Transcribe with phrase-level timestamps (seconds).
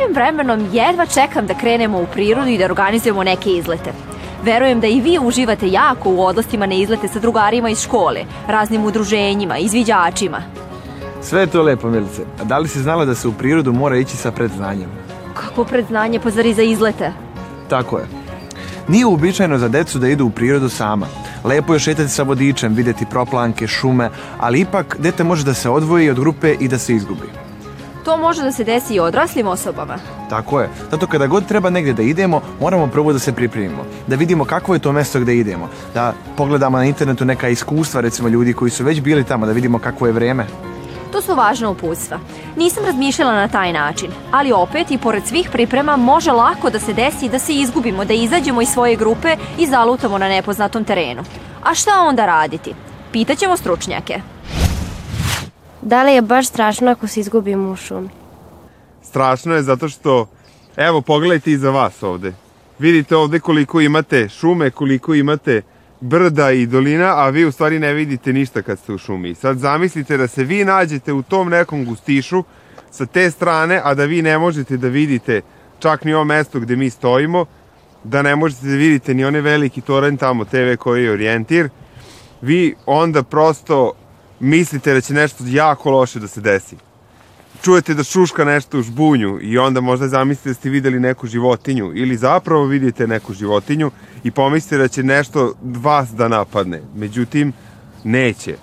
[0.00, 3.92] lepim vremenom jedva čekam da krenemo u prirodu i da organizujemo neke izlete.
[4.44, 8.84] Verujem da i vi uživate jako u odlastima na izlete sa drugarima iz škole, raznim
[8.84, 10.42] udruženjima, izviđačima.
[11.22, 12.22] Sve je to lepo, Milice.
[12.40, 14.88] A da li si znala da se u prirodu mora ići sa predznanjem?
[15.34, 17.12] Kako predznanje, pa zar i za izlete?
[17.68, 18.06] Tako je.
[18.88, 21.06] Nije uobičajeno za decu da idu u prirodu sama.
[21.44, 26.10] Lepo je šetati sa vodičem, vidjeti proplanke, šume, ali ipak dete može da se odvoji
[26.10, 27.49] od grupe i da se izgubi.
[28.04, 29.98] To može da se desi i odraslim osobama.
[30.30, 30.68] Tako je.
[30.90, 33.84] Zato kada god treba negdje da idemo, moramo prvo da se pripremimo.
[34.06, 35.68] Da vidimo kakvo je to mesto gdje idemo.
[35.94, 39.78] Da pogledamo na internetu neka iskustva, recimo ljudi koji su već bili tamo, da vidimo
[39.78, 40.46] kakvo je vreme.
[41.12, 42.18] To su važna uputstva.
[42.56, 46.92] Nisam razmišljala na taj način, ali opet i pored svih priprema može lako da se
[46.92, 51.22] desi da se izgubimo, da izađemo iz svoje grupe i zalutamo na nepoznatom terenu.
[51.62, 52.74] A šta onda raditi?
[53.12, 54.20] Pitaćemo stručnjake.
[55.82, 58.08] Da li je baš strašno ako se izgubimo u šumi?
[59.02, 60.26] Strašno je zato što,
[60.76, 62.32] evo pogledajte iza vas ovde.
[62.78, 65.62] Vidite ovde koliko imate šume, koliko imate
[66.00, 69.34] brda i dolina, a vi u stvari ne vidite ništa kad ste u šumi.
[69.34, 72.44] Sad zamislite da se vi nađete u tom nekom gustišu
[72.90, 75.40] sa te strane, a da vi ne možete da vidite
[75.78, 77.46] čak ni ovo mesto gde mi stojimo,
[78.04, 81.68] da ne možete da vidite ni one veliki toren tamo TV koji je orijentir,
[82.42, 83.92] vi onda prosto
[84.40, 86.76] mislite da će nešto jako loše da se desi.
[87.62, 91.92] Čujete da šuška nešto u žbunju i onda možda zamislite da ste videli neku životinju
[91.94, 93.90] ili zapravo vidite neku životinju
[94.24, 96.82] i pomislite da će nešto vas da napadne.
[96.94, 97.52] Međutim,
[98.04, 98.56] neće.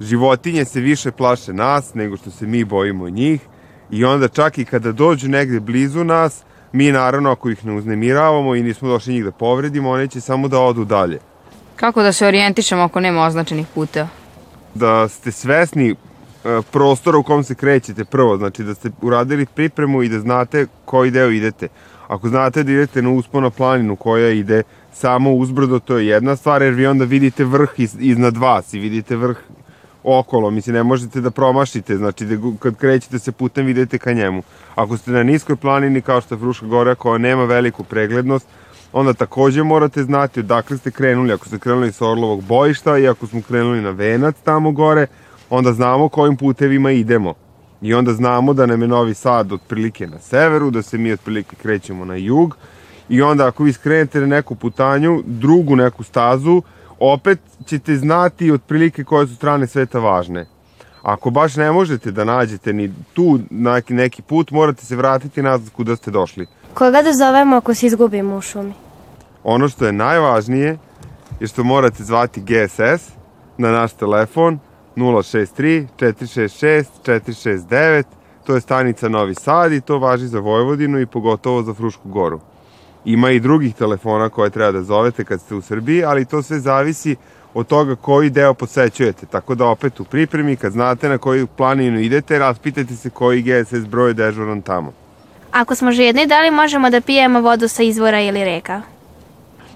[0.00, 3.40] Životinje se više plaše nas nego što se mi bojimo njih
[3.90, 8.54] i onda čak i kada dođu negde blizu nas, mi naravno ako ih ne uznemiravamo
[8.54, 11.18] i nismo došli njih da povredimo, one će samo da odu dalje.
[11.76, 14.08] Kako da se orijentišemo ako nema označenih puteva?
[14.74, 15.94] Da ste svesni e,
[16.72, 21.10] prostora u kom se krećete prvo, znači da ste uradili pripremu i da znate koji
[21.10, 21.68] deo idete.
[22.08, 24.62] Ako znate da idete na uspona planinu koja ide
[24.92, 28.78] samo uzbrdo, to je jedna stvar, jer vi onda vidite vrh iz, iznad vas i
[28.78, 29.36] vidite vrh
[30.04, 34.42] okolo, mislim, ne možete da promašite, znači da kad krećete se putem vidite ka njemu.
[34.74, 38.46] Ako ste na niskoj planini kao što je Fruška gora koja nema veliku preglednost,
[38.92, 41.32] onda takođe morate znati odakle ste krenuli.
[41.32, 45.06] Ako ste krenuli sa Orlovog bojišta i ako smo krenuli na Venac tamo gore,
[45.50, 47.34] onda znamo kojim putevima idemo.
[47.82, 51.56] I onda znamo da nam je Novi Sad otprilike na severu, da se mi otprilike
[51.56, 52.56] krećemo na jug.
[53.08, 56.62] I onda ako vi skrenete na neku putanju, drugu neku stazu,
[56.98, 60.46] opet ćete znati otprilike koje su strane sveta važne.
[61.02, 65.72] Ako baš ne možete da nađete ni tu neki, neki put, morate se vratiti nazad
[65.72, 66.46] kuda ste došli.
[66.74, 68.72] Koga da zovemo ako se izgubimo u šumi?
[69.44, 70.78] Ono što je najvažnije
[71.40, 73.10] je što morate zvati GSS
[73.58, 74.58] na naš telefon
[74.96, 78.04] 063 466 469,
[78.46, 82.40] to je stanica Novi Sad i to važi za Vojvodinu i pogotovo za Frušku goru.
[83.04, 86.58] Ima i drugih telefona koje treba da zovete kad ste u Srbiji, ali to sve
[86.60, 87.16] zavisi
[87.54, 89.26] od toga koji deo posećujete.
[89.26, 93.86] Tako da opet u pripremi, kad znate na koju planinu idete, raspitajte se koji GSS
[93.86, 94.92] broj je dežuran tamo.
[95.50, 98.82] Ako smo žedni, da li možemo da pijemo vodu sa izvora ili reka?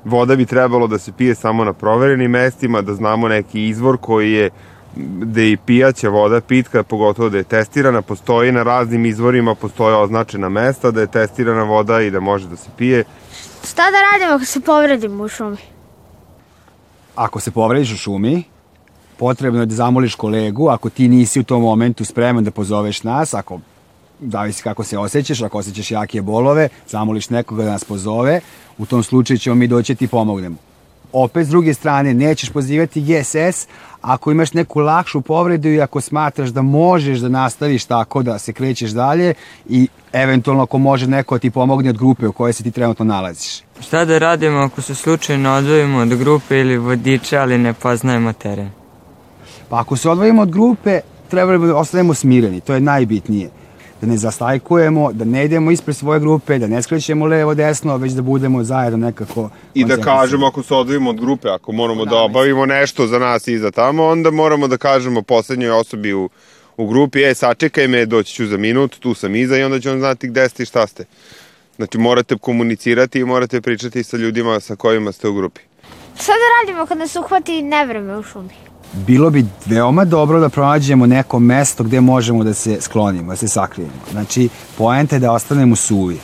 [0.06, 4.32] Voda bi trebalo da se pije samo na proverenim mestima, da znamo neki izvor koji
[4.32, 4.50] je
[4.96, 9.96] da je i pijaća voda pitka, pogotovo da je testirana, postoji na raznim izvorima, postoje
[9.96, 13.04] označena mesta da je testirana voda i da može da se pije.
[13.64, 15.56] Šta da radimo ako se povredimo u šumi?
[17.16, 18.42] Ako se povrediš u šumi,
[19.16, 23.34] potrebno je da zamoliš kolegu, ako ti nisi u tom momentu spreman da pozoveš nas,
[23.34, 23.60] ako
[24.20, 28.40] zavisi kako se osjećaš, ako osjećaš jake bolove, zamoliš nekoga da nas pozove,
[28.78, 30.56] u tom slučaju ćemo mi doći da ti pomognemo.
[31.12, 33.66] opet s druge strane nećeš pozivati GSS
[34.00, 38.52] ako imaš neku lakšu povredu i ako smatraš da možeš da nastaviš tako da se
[38.52, 39.34] krećeš dalje
[39.68, 43.62] i eventualno ako može neko ti pomogne od grupe u kojoj se ti trenutno nalaziš.
[43.80, 48.70] Šta da radimo ako se slučajno odvojimo od grupe ili vodiča, ali ne poznajemo teren?
[49.68, 53.50] Pa ako se odvojimo od grupe, treba da ostanemo smireni, to je najbitnije.
[54.00, 58.12] Da ne zastajkujemo, da ne idemo ispred svoje grupe, da ne skrećemo levo desno, već
[58.12, 62.10] da budemo zajedno nekako I da kažemo ako se odvojimo od grupe, ako moramo da
[62.10, 66.30] Da, obavimo nešto za nas iza tamo, onda moramo da kažemo poslednjoj osobi u,
[66.76, 69.90] u grupi, e, sačekaj me, doći ću za minut, tu sam iza i onda će
[69.90, 71.04] on znati gde ste i šta ste.
[71.76, 75.60] Znači morate komunicirati i morate pričati sa ljudima sa kojima ste u grupi.
[76.20, 78.54] Šta da radimo kad nas uhvati nevreme u šumi?
[78.92, 83.48] Bilo bi veoma dobro da pronađemo neko mesto gde možemo da se sklonimo, da se
[83.48, 83.92] sakrijemo.
[84.12, 84.48] Znači,
[84.78, 86.18] poenta je da ostanemo suvi.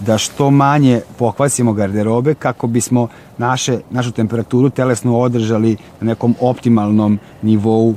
[0.00, 3.08] Da što manje pokvasimo garderobe kako bismo
[3.38, 7.94] naše, našu temperaturu telesnu održali na nekom optimalnom nivou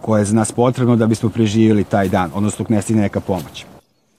[0.00, 3.64] koje je za nas potrebno da bismo preživjeli taj dan, odnosno ne stigne neka pomoć.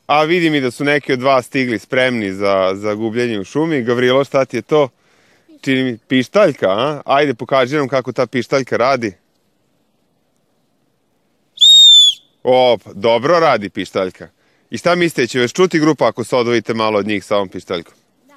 [0.08, 3.84] A vidim i da su neki od vas stigli spremni za, za gubljenje u šumi.
[3.84, 4.90] Gavrilo, šta ti je to?
[5.64, 7.02] Čini mi, pištaljka, a?
[7.06, 9.14] Ajde, pokaži nam kako ta pištaljka radi.
[12.44, 14.28] O, pa, dobro radi pištaljka.
[14.70, 17.50] I šta mislite, će vas čuti grupa ako se odvojite malo od njih sa ovom
[17.50, 17.94] pištaljkom?
[18.28, 18.36] Da.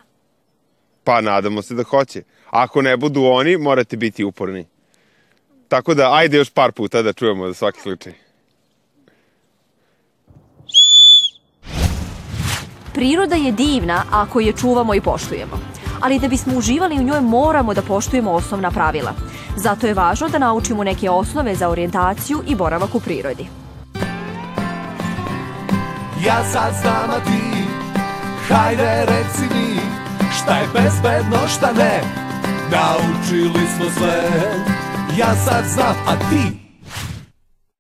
[1.05, 2.23] Pa nadamo se da hoće.
[2.51, 4.67] Ako ne budu oni, morate biti uporni.
[5.69, 8.13] Tako da, ajde još par puta da čujemo za svaki slučaj.
[12.95, 15.76] Priroda je divna ako je čuvamo i poštujemo.
[16.01, 19.13] Ali da bismo uživali u njoj moramo da poštujemo osnovna pravila.
[19.57, 23.47] Zato je važno da naučimo neke osnove za orijentaciju i boravak u prirodi.
[26.27, 27.57] Ja sad znam, a ti
[28.49, 29.81] Hajde reci mi
[30.37, 32.01] Šta je bezbedno, šta ne
[32.71, 34.23] Naučili smo sve
[35.19, 36.66] Ja sad znam, a ti